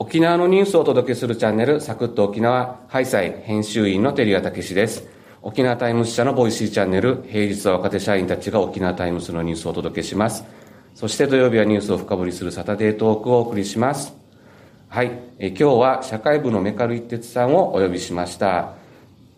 [0.00, 5.08] 沖縄のニュースをお届けするチャンネル、サクッと沖縄、ハイサイ編集員の照屋武史です。
[5.40, 10.44] 沖縄タイムズ社のボイシーチャンネル、平日は若手社員たちが沖縄タイムズのニュースをお届けします。
[10.96, 14.12] そして土曜日はニュースを深掘りするサタデートークをお送りします。
[14.88, 18.74] はい、え今日は社会部の銘苅一哲さんをお呼びしました。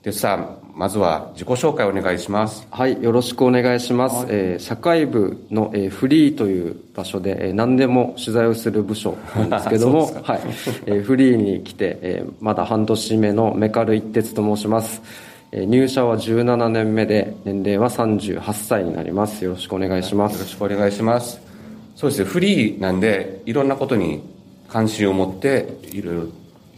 [0.03, 2.69] 哲さん、まずは自己紹介お願いします。
[2.71, 4.17] はい、よろしくお願いします。
[4.17, 10.41] はい、えー、社会部の、えー、フリーという場所で、えー、何でも取材をする部署なんですけども、 はい、
[10.85, 15.01] えー、フリーに来て、えー、まだ半年目のメカル一徹と申します。
[15.51, 19.47] えー、入社は17年目で、年齢は38歳になります。
[19.47, 20.35] よろしくお願いします。
[20.35, 21.41] よろしくお願いします。
[21.95, 24.21] そうですね、フリーなんで、いろんなことに
[24.69, 26.23] 関心を持って、いろいろ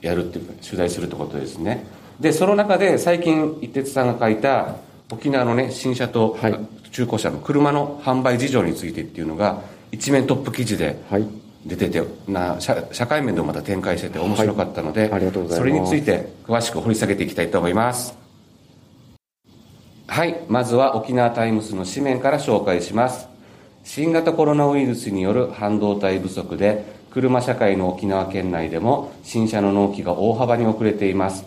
[0.03, 1.98] やるっていうか、取材するってことですね。
[2.21, 4.77] でその中で最近一徹さんが書いた
[5.11, 6.37] 沖縄のね新車と
[6.91, 10.99] 中古車の車の販売事情についてっていうのが一面トップ記事で
[11.65, 18.17] 出てて、な社社会面でもまた展開してて面白かったので、はい、それについて詳しく掘り下げていきたいと思います。
[20.07, 20.45] はい。
[20.49, 23.29] まずは沖縄タイムズの紙面から紹介します。
[23.85, 31.47] 新型コロナウイルスによる半導体不足で車社会の沖縄県内でも新車の納期が大幅に遅れています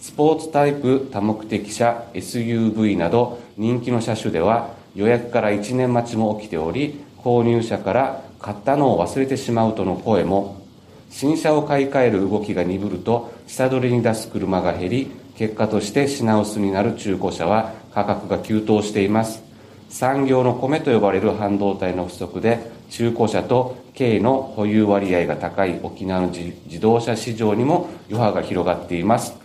[0.00, 10.56] スポーツタイプ多目的車 SUV など人気の車種では予約から1年待ちも起きており購入者から買ったのを忘れてしまうとの声も。
[11.10, 19.42] 新車を買い替える動きが鈍ると下取りに出す車が減り結果として品薄になる中古車は価格が急騰しています。
[19.88, 29.37] 産業の米と呼ばれる半導体の不足で中古車と軽の保有割合が高い沖縄の自動車市場にも余波が広がっています。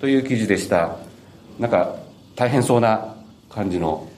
[0.00, 0.96] という記事でした。
[1.58, 1.96] なんか
[2.36, 3.16] 大変そうな
[3.50, 4.08] 感じの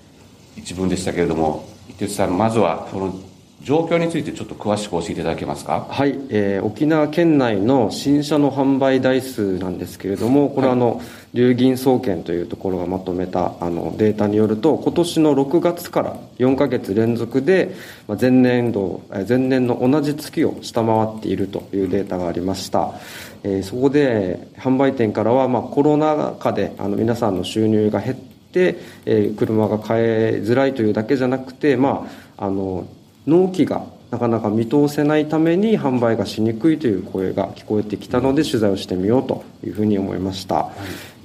[0.57, 3.15] 一文でしたけれども伊哲さんまずはこの
[3.63, 5.87] 状況についてちょっと詳しく教えていただけますか？
[5.89, 17.75] はい、えー、沖縄県内の新車の販売台数なんですけれどもこれはあの、はい、流銀総研というところがまとめたあのデータによると今年の6月から4か月連続で
[18.19, 22.95] 前年度前年の同じ月を下回っているというデータがありました、
[23.43, 32.09] えー、そこで販売店からは、まあ、コロナ禍であの皆さんの収入が減って、えー、車が買えづらいというだけじゃなくて、ま
[32.39, 32.89] あ、あの
[33.27, 40.75] 納期がなかなか見通せないために販売がしにくいという声が聞こえてきたので取材をしてみようというふうに思いました、はい、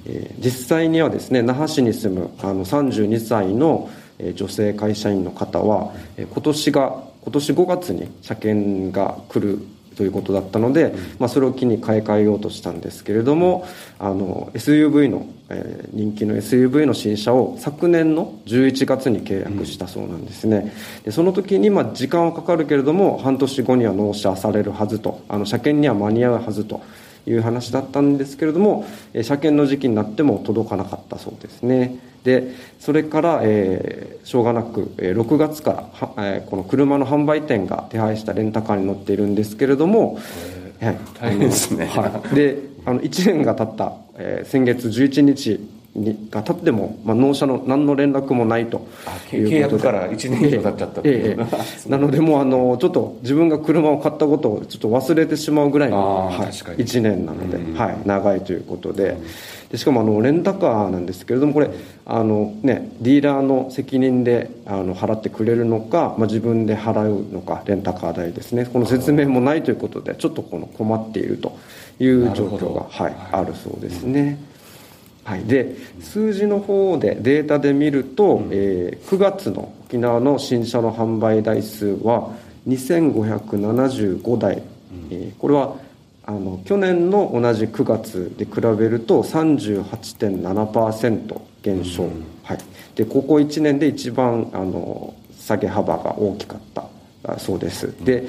[0.06, 3.90] えー、実際にはですね那覇市に住むあの32歳の
[4.34, 9.58] 女性会社員の方は今年が今年5月に車検が来る
[9.96, 13.66] ということだったので、まあ、それを機に買い替えようとしたんですけれども
[13.98, 20.72] あの SUV の、えー、人気の SUV の新車を昨年の11月に契約したそうなんですね、
[21.04, 26.82] でその時に、まあ、時間はかかるけれども半年後には納車されるはずとあの車検には間に合うはずと
[27.26, 31.98] いう話だったんですけれども、えー、車検の時期になっても届かなかったそうですね。
[32.24, 40.18] でそれから、えー、しょうがなく、えー、6月からは、えー、この車の販売店が手配したレンタカーに乗っているんですけれども、
[40.80, 45.75] はい、大変ですね、はい、であの1年が経った、えー、先月11日に
[46.30, 48.86] が経っても、まあ、納車の何の連絡もないと
[49.30, 51.46] 契約から1年以上経っちゃったっええ
[51.88, 59.16] なのでもうあのちょっと自分が車を買ったことをちょっと忘れてしまうぐらいの、はい、1年なので、はい、長いということで。
[59.70, 61.68] でしかもあのレンタカーなんですけれどもこれ
[62.04, 68.64] あの、ね、ディーラーの責任であの払ってくれるのか、まあ、自分で払うのかレンタカー代ですね。
[68.72, 71.58] この説明もないということでちょっとこの困っていると
[71.98, 74.38] いう状況が、はい、あるそうですね。
[75.26, 82.30] はい、で数字の方でデータで見ると、えー、9月の沖縄の新車の販売台数は
[82.68, 84.62] 2575台、
[85.10, 85.74] えー、これは
[86.24, 92.58] あの去年の同じ9月で比べると38.7%減少、うん、はい、
[92.94, 96.86] でここ1年で一番あの下げ幅が大きかった。
[97.38, 97.92] そうです。
[98.04, 98.28] で、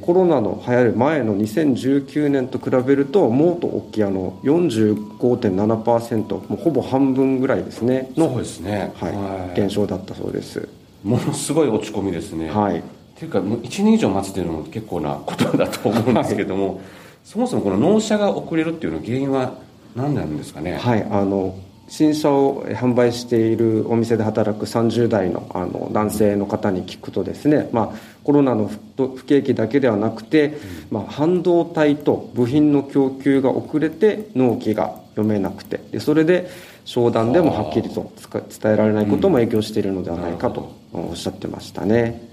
[0.00, 8.12] コロナの流行る前の2019年と比べるともっと大きいあの45.7%もうほぼ半分ぐらいですね。
[8.16, 10.68] のそうですね、はい、減少だったそうです。
[11.02, 12.48] ものすごい落ち込みですね。
[12.48, 12.78] はい。
[12.78, 12.82] っ
[13.16, 16.84] ていうかもう1年以上待つというのも結構なことだと思うんですけども、はい。
[17.24, 19.54] そもそもこの納車が遅れるっていうの原因は
[19.96, 20.76] 何なんですかね？
[20.76, 21.04] はい。
[21.10, 21.56] あの
[21.92, 30.56] 新車を販売しているお店で働く30代のあの男性の方に聞くとですね、まあ、コロナの不景気だけではなくて、
[30.90, 36.48] まあ、半導体と部品の供給が遅れて納期が読めなくてでそれで
[36.86, 42.26] 商談でもはっきりと伝えられないことも影響しているのではないかとおっしゃってましたね。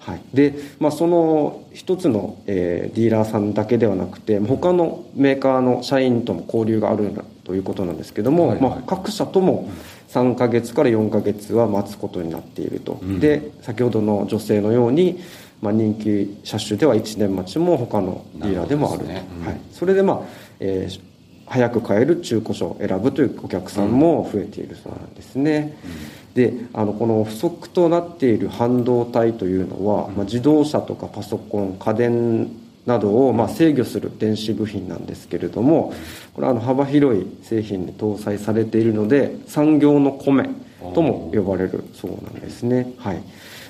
[0.00, 7.14] はい、で、まあ、その一つの、えー、ディーラーさんだけではなくて他のメーカーの社員とも交流がある
[7.44, 9.70] ということなんですけども、はいはい、まあ、各社とも
[10.08, 15.20] 3ヶ月から4ヶ月は待つことになっていると、うん、で先ほどの女性のように、
[15.60, 19.26] まあ、人気車種では1年待ちも他のディーラーでもあると、ね。
[19.40, 20.20] うん、はい、それで、まあ
[20.60, 21.00] えー、
[21.46, 25.76] 早く買える中古車を選ぶというお客さんも増えているそうなんですね。
[25.84, 32.50] うんであのこの不足となっている半導体というのは、まあ、自動車とかパソコン家電
[32.86, 35.94] などをまあ制御する電子部品なんですけれども
[36.34, 40.48] これはあの幅広い製品に搭載されているので産業の米
[40.94, 42.92] とも呼ばれるそうなんですね。
[42.98, 43.22] はい、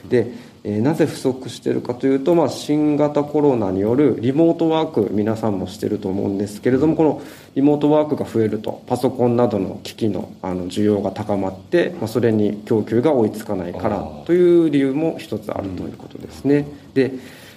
[0.08, 0.32] で
[0.66, 7.22] えなぜ不足しているかというと、まあ、新型コロナによるリモートワーク皆さんもしてると思うんですけれどもこの
[7.54, 16.66] リモートワークが増えるとパソコンなどの機器のあの需要が高まって、まあ、それに供給が追いつかないからという理由も一つあるということですね。
[16.94, 17.12] で、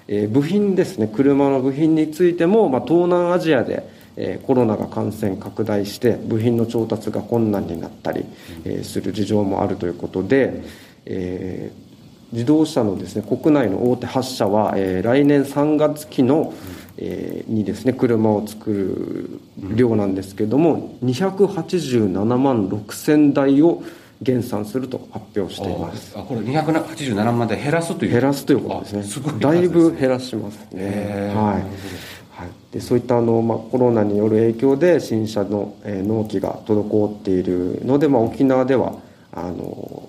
[0.08, 8.26] えー、部品ですね車の部品についても、まあ、東南アジアでえコロナが感染拡大して部品の調達が困難になったり、
[8.66, 10.64] えする事情もあるということで、
[11.06, 11.88] えー
[12.32, 16.54] 自動車のですね国内の大手8社は、えー、来年3月期の、
[16.98, 23.82] えー、にですね車を作る量なんですけれども、287万6000台を
[24.22, 26.18] 減産すると発表しています。
[26.18, 28.12] あこれ287万台減らすという。
[28.12, 29.04] 減らすということですね。
[29.04, 31.32] すごい、ね、だいぶ減らしますね。
[31.36, 32.18] はい。
[32.38, 38.94] はい、でそういったあの、まあ、コロナによる影響で新車の、えー、納期が滞っているので、まあ、沖縄では
[39.32, 40.08] あの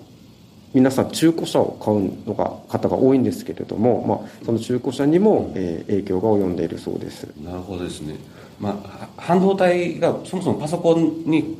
[0.73, 7.23] 皆さん中古車を買うのが方が多いんですけれども、まあ、その中古車にも、えー、影響が及んでいるそうです。
[7.43, 8.15] なるほどですね、
[8.59, 11.57] まあ、半導体がそもそもパソコンに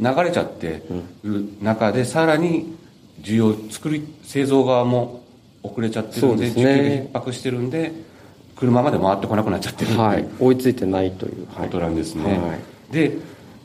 [0.00, 0.82] 流れちゃって
[1.22, 2.76] る中で、うん、さらに
[3.20, 5.22] 需要作り製造側も
[5.62, 7.92] 遅れちゃってるんで、ね、需給が逼迫してるんで
[8.56, 11.46] 車まで回ってこなくなっちゃってるはい、追いついてないという。
[11.46, 12.56] ことなんですね、は
[12.90, 13.18] い、で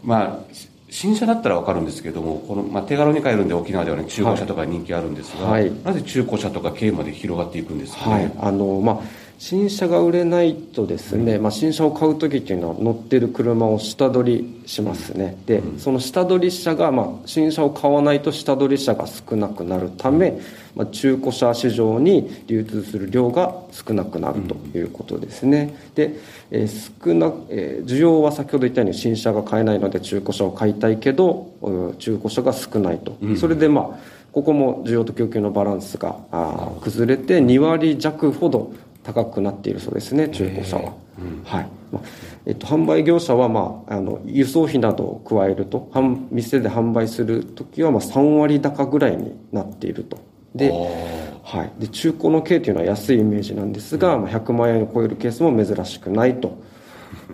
[0.03, 0.53] まあ
[0.91, 8.31] 新車だったら分かるんですけどもこの、まあ、手軽に買えるんで沖縄では、ね、中古車とか人気あるんですが、はい、なぜ中古車とか軽まで広がっていくんですか、ね、はい。
[8.39, 8.99] あのまあ、
[9.39, 15.37] 新車が売れないとですね、まあ、新車を買う時っていうのは乗ってる車を下取りしますね。
[15.45, 20.41] で、その下取り車が、まあ、新車を買わないと下取り車が少なくなるため、
[20.75, 26.15] まあ、中古車市場に流通する量が少なくなるということですね、で、
[26.51, 38.73] えー、少な、えー、需要は先ほど言ったように新車が買えないので中古車を買いたいけど中古車が少ないと、それでまあここも需要と供給のバランスがあ崩れて2割弱ほど
[39.13, 41.69] 高くなっているそうですね中古車は、うん、はい。
[41.91, 42.01] まあ
[42.45, 45.91] えっと、販売業者は、まあ、あの輸送費などを加えると
[46.31, 50.17] 店で販売する時はまあ3割高ぐらいになっていると。
[50.55, 56.57] で,、はい、で中古の軽というのは安いイメージなんですが、まあ、100万円を超えるケースも珍しくないと、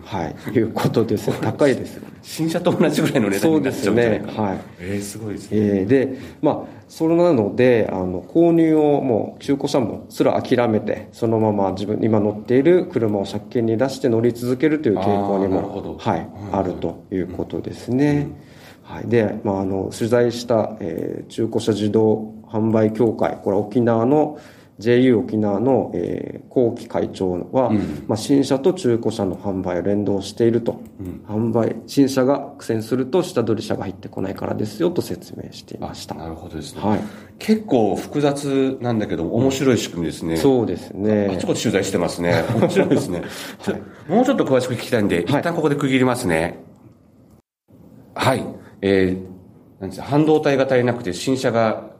[0.05, 1.31] はい、いうことです。
[1.41, 4.27] 高いです新車と同じぐらいの値段になっちゃうんじゃないか。
[4.27, 4.43] そうですね。
[4.43, 4.57] はい。
[4.79, 18.27] えー、すごいですね、えー、でまあそれなのであの購入をもう中古車もすら諦めてそのまま自分今乗っている車を車検に出して乗り続けるという傾向にもはい、あるということですね、
[18.87, 18.95] うん。
[18.95, 24.37] はい、で、まあ、あの取材した、えー、中古車自動販売協会これ沖縄の
[24.77, 36.15] JU 沖縄の、えー、後期会長は、うん、まあ、新車と中古車の販売を連動していると、うん、販売新車が苦戦すると下取り車が入ってこないからですよと説明していました。
[36.15, 36.99] なるほどですね、はい、
[37.39, 41.31] 結構複雑なんだけど面白い仕組みですね、そうですね。
[41.33, 42.43] あちこち取材してますね。
[42.59, 43.21] 面白いですね、
[43.59, 46.59] はい、もうちょっと詳しく聞きたいんで、一旦ここで区切りますね。
[48.13, 48.43] はい。
[48.81, 51.94] えー、なんです半導体が足りなくて新車が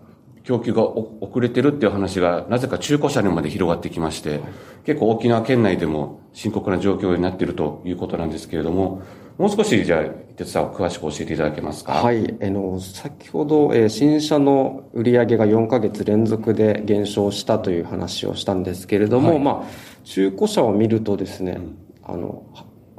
[0.46, 4.42] 供給が遅れてるっていう話が、なぜか中古車にまで広がってきまして、
[4.86, 9.02] 結構沖縄県内でも深刻な状況になっているということなんですけれども、
[9.40, 10.04] もう少しじゃあ、
[10.38, 11.94] 鉄さん詳しく教えていただけますか？
[11.94, 12.36] はい。
[12.42, 22.44] あの、先ほど、えー、新車の売上が4ヶ月連続で減少したという話をしたんですけれども、はい、まあ、中古車を見るとですね、うん、あの、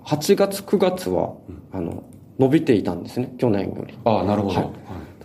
[0.04, 1.34] 8月9月は、
[1.72, 2.02] あの、
[2.38, 3.96] 伸びていたんですね、去年より。
[4.04, 4.54] ああ、なるほど。
[4.56, 4.70] はい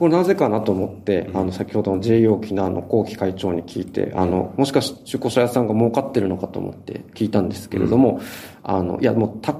[0.02, 8.20] これなぜかなと思って、あの、先ほどの JA 沖縄の後期会長に聞いて、あの、もしかして中古車屋さんが儲かってるのかと思って聞いたんですけれども、
[8.64, 9.56] あの、いや、もうた、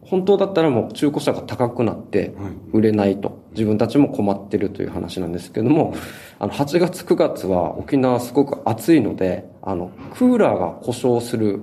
[0.00, 2.32] 本当だったらもう中古車が高くなって
[2.72, 5.94] 売れないと、自分たちも困ってるという話なんですけども、
[6.38, 11.60] あの、8月9月は沖縄すごく暑いので、あの、クーラーが故障する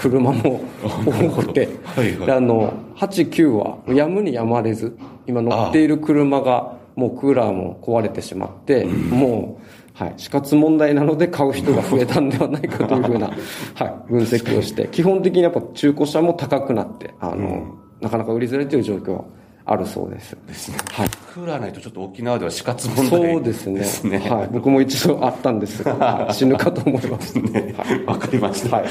[0.00, 0.60] 車も
[1.04, 4.96] 多くて、はいはい、あの、8、9はやむにやまれず、
[5.26, 9.60] 今乗っている車がもうクーラーも壊れてしまって、も
[9.94, 13.28] はい、死活問題なので買う人が増えたんではないかというふうな、
[13.74, 19.24] はい、分析をして、基本的にやっぱ中古車も高くなって、あの、なかなか売りづらいという状況は
[19.64, 20.36] あるそうです。
[20.46, 20.78] ですね。
[20.90, 21.08] はい。
[21.34, 23.52] クーラーないとちょっと沖縄では死活問題そうで
[23.84, 24.18] すね。
[24.28, 24.48] はい。
[24.50, 27.38] 僕も一度あったんですが、 はい死ぬかと思います。
[27.38, 27.74] ね
[28.06, 28.78] わかりました。
[28.78, 28.86] はい。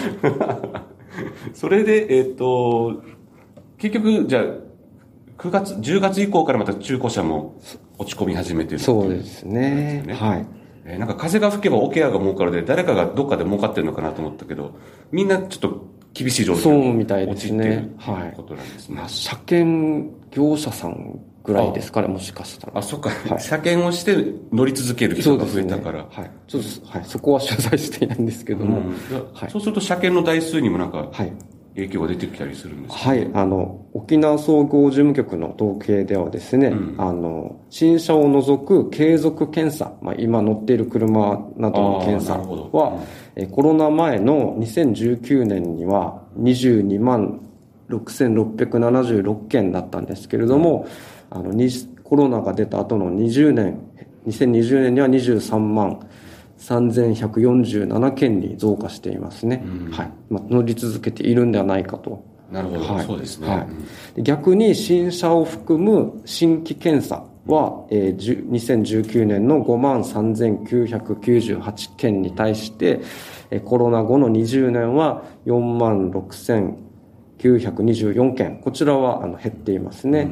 [1.53, 3.01] それで、えっ、と、
[3.77, 4.43] 結局、じゃあ、
[5.41, 7.59] 9月、10月以降からまた中古車も
[7.97, 10.03] 落ち込み始めてるそうですね。
[10.05, 10.45] ねはい。
[10.85, 14.75] えーなんか風が吹けば桶屋が儲かるで、誰かがどっかで儲かってるのかなと思ったけど、
[15.11, 17.89] みんなちょっと厳しい状況そうみたいです陥ってるね。
[18.03, 18.95] とはいことなんですね。
[18.95, 22.77] まあ、車検業者さんぐらいですかね、もしかしたら。
[22.77, 24.15] あ、そっか、はい車検をして
[24.51, 26.05] 乗り続ける人が増えたから。
[26.09, 26.31] はい。
[26.47, 27.05] ちょっと、はい。
[27.05, 28.79] そこは取材していないんですけども。
[28.79, 28.93] うん
[29.33, 31.33] はいそうすると車検の台数にもなんかはい。
[31.75, 36.95] 影響が出てきたりするんですか、はい、あの、沖縄総合事務局の統計ではですね、うん。
[36.97, 42.99] あの、新車を除く継続検査、まあ、今乗っている車などの検査は、
[43.35, 47.39] えコロナ前の2019年には22万
[47.89, 50.87] 6676件だったんですけれども、
[51.29, 51.69] あの、に
[52.03, 53.79] コロナが出た後の20年、
[54.27, 56.05] 2020年には23万
[56.61, 59.63] 3147件に増加していますね。
[59.65, 60.11] うんはい。
[60.29, 62.23] まあ、乗り続けているんではないかと。
[62.51, 63.47] なるほど、はいそうですね。
[63.47, 63.65] は
[64.17, 72.99] い逆に新車を含む新規検査は、えーじゅ2019年の5万3998件に対して、
[73.49, 78.59] えーコロナ後の20年は4万6924件。
[78.61, 80.27] こちらはあの減っていますね。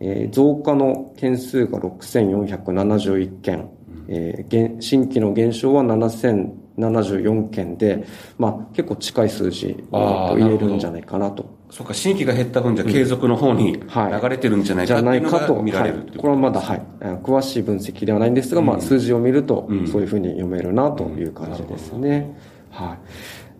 [0.00, 3.68] えー増加の件数が6471件。
[4.08, 8.04] えー減新規の減少は7074件で、
[8.38, 11.54] まあ結構近い数字と言えるんじゃないかなと。
[11.70, 14.22] そうか、新規が減った分じゃ継続の方にはい。
[14.22, 16.82] 流れてるんじゃないかうのないかと、が見られるはい、これはまだ、はい、
[17.24, 22.36] 詳しい分析ではないんですが、まあ、数字を見るとうん、そういうふうに読めるなという感じですね。
[22.70, 22.96] は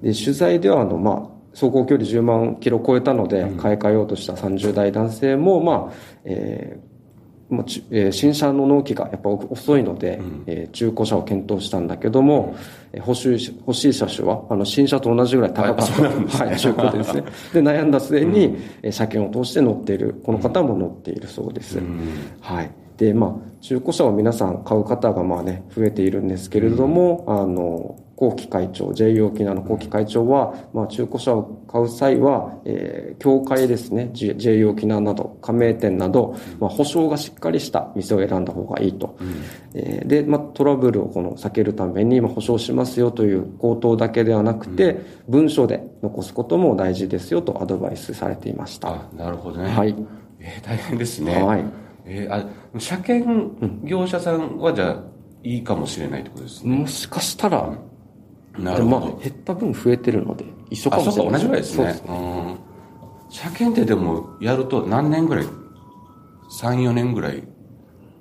[0.02, 0.06] い。
[0.06, 5.92] で、取材では、あの、まあ、走行距離10万キロ超えたので、買い替えようとした30代男性も、まあ、
[6.24, 6.93] えー
[7.54, 10.44] まあちえー新車の納期がやっぱ遅いので、うん。
[10.46, 12.56] えー中古車を検討したんだけども、
[12.92, 16.02] えー欲しい欲しい車種はあの新車と同じぐらい高かった、
[16.44, 17.24] はい、中古でですね。
[17.54, 22.00] で悩んだ末に、えー車検を通して乗っているこの方も乗っているそうです、うん。
[22.40, 22.70] はい。
[22.96, 39.16] で、まあ、中古車を皆さん買う方がまあね、増えているんですけれども、あの、後期会長、JA 沖縄の後期会長は、まあ、中古車を買う際は、えー、協会ですね、J- JA 沖縄など、加盟店など、まあ、保証がしっかりした店を選んだ方がいいと。
[39.74, 48.90] えーで、まあ、トラブルをこの避けるために、まあ、保証しますよという口頭だけではなくて、文書で残すことも大事ですよとアドバイスされていました。
[48.90, 49.70] あ、なるほどね。
[49.70, 49.94] はい。
[50.38, 51.42] えー大変ですね。
[51.42, 51.64] はい。
[52.06, 52.34] えー
[52.74, 53.26] あ、車検
[53.84, 55.02] 業者さんはじゃあ、
[55.42, 56.76] いいかもしれないってことですね。
[56.76, 57.72] もしかしたら、
[58.58, 59.18] なるほど。
[59.22, 62.02] 減った分増えてるので一緒かあ、もしれないそうか、同じぐらいですね。
[62.06, 62.20] そうう
[62.50, 62.56] ん
[63.30, 65.50] 車検ってでも、やると何年ぐらい ?3、
[66.84, 67.42] 4年ぐらい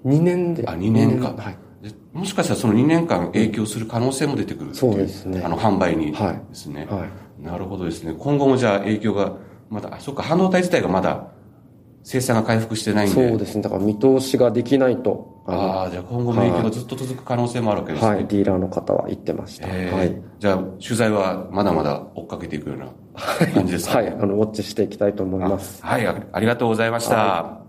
[0.05, 1.35] ？2年であ、2年間。
[1.35, 6.13] はいでもしかしたらその2年間影響する可能性も出てくるそうですねあの、販売に。
[6.13, 6.87] はいですね。
[6.89, 7.09] はい
[7.43, 8.15] なるほどですね。
[8.17, 9.33] 今後もじゃあ影響が、
[9.69, 11.27] まだ、あ、そっか、半導体自体がまだ
[12.03, 13.29] 生産が回復してないんで。
[13.29, 13.61] そうですね。
[13.61, 15.41] だから見通しができないと。
[15.45, 18.11] あのああ、じゃあ今後も影響がずっと続く可能性もあるわけですね。
[18.11, 18.27] はい。
[18.27, 20.21] ディーラーの方は言ってました、えーはい。
[20.39, 22.87] じゃあ、取材はまだまだ追っかけていくような
[23.53, 24.07] 感じですか、はい。
[24.07, 25.83] あのウォッチしていきたいと思います。
[25.83, 27.61] はい、あありがとうございました。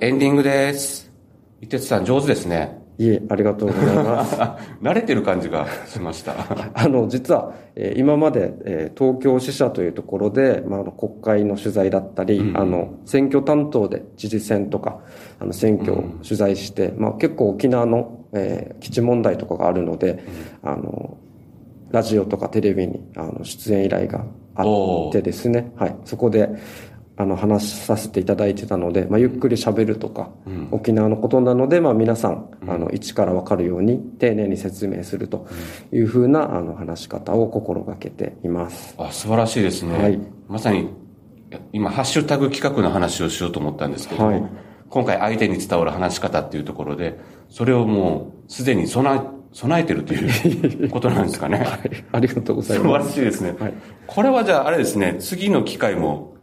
[0.00, 1.12] エンディングです。
[1.60, 2.79] 伊哲さん上手ですね。
[3.00, 4.36] いえありがとうございます。
[4.82, 6.34] 慣れてる感じがしました。
[6.74, 14.98] あの実は、えー今まで、えー東京支社というところで、まあ、あの国会の取材だったり、うんあの選挙担当で知事選とか
[15.38, 20.18] あの選挙を取材して、まあ、結構沖縄の、えー基地問題とかがあるので、
[20.62, 21.16] あの
[21.90, 24.62] ラジオとかテレビにあの出演依頼があ
[25.08, 26.50] ってですね、はい、そこで
[27.20, 35.46] あの話させていただいてたので、まあ、ゆっくり喋るとか、うん沖縄のことなので、まあ、皆さん、あの一から分かるように丁寧に説明すると
[35.92, 38.94] いうふうなあの話し方を心がけています。
[38.96, 39.98] あ素晴らしいですね。
[39.98, 40.88] はいまさに、
[41.72, 44.42] 今、ハッシュタグ企画の話をしようと思ったんですけども、はい
[44.88, 49.20] 今回相手に伝わる話し方っていうところで、それをもうすでに備え、
[49.52, 51.58] 備えてるという ことなんですかね。
[51.58, 51.68] はい、
[52.10, 53.12] ありがとうござい素晴らます。
[53.12, 53.54] しいですね。
[53.58, 53.74] はい
[54.06, 56.34] これはじゃああれですね、次の機会も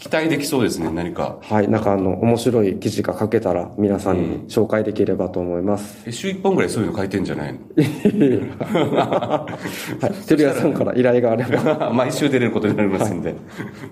[0.00, 1.38] 期待できそうですね、何か。
[1.42, 6.04] はい、なんかあの、面白い記事が書けたら皆さんに紹介できればと思います。
[6.06, 7.58] え週一本ぐらいそういうの書いてんじゃないの？
[8.96, 9.46] は
[10.08, 11.90] い、テルヤさんから依頼があれば。
[11.94, 13.34] 毎週出れることになりますんで。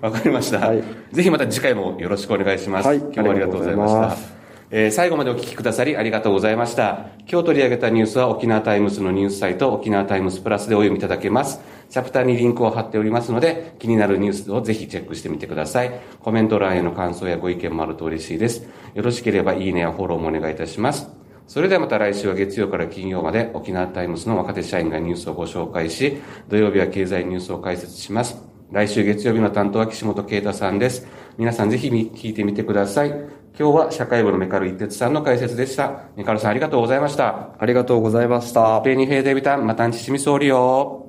[0.01, 2.87] わ、かりました、はいぜひまた次回もよろしくお願いします。
[2.87, 4.36] はい今日はありがとうございました。
[4.69, 7.11] えー最後までお聞きくださりありがとうございました。
[7.25, 11.61] 今日取り上げたニュースは沖縄タイムスのニュースサイト沖縄タイムスプラスでお読みいただけます。
[11.89, 16.01] チャプターにリンクを貼っておりますので、気になるニュースをぜひチェックしてみてください。
[16.19, 18.67] コメント欄への感想やご意見もあると嬉しいです。
[18.93, 21.09] よろしければいいねやフォローもお願いいたします。
[21.47, 26.17] それではまた来週は月曜から金曜まで沖縄タイムスの若手社員がニュースをご紹介し、
[26.49, 28.43] 土曜日は経済ニュースを解説します。
[28.69, 31.07] 来週月曜日の担当は岸本啓太さんです。
[31.37, 33.36] 皆さんぜひ聞いてみてください。
[33.59, 36.09] 今日は社会部のメカル一徹さんの解説でした。
[36.15, 37.55] メカルさんありがとうございました。
[37.57, 38.79] ありがとうございました。
[38.81, 41.06] ペーニフェーデビタン、またんちしみそうりよ。